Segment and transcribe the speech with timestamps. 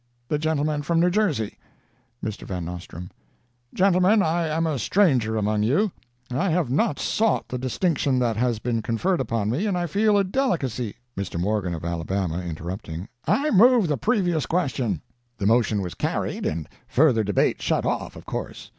[0.29, 1.59] The gentleman from New Jersey'
[2.25, 2.41] "MR.
[2.41, 3.11] VAN NOSTRAND:
[3.71, 5.91] 'Gentlemen I am a stranger among you;
[6.31, 10.17] I have not sought the distinction that has been conferred upon me, and I feel
[10.17, 11.39] a delicacy' "MR.
[11.39, 15.01] MORGAN Of Alabama (interrupting): 'I move the previous question.'
[15.37, 18.69] "The motion was carried, and further debate shut off, of course.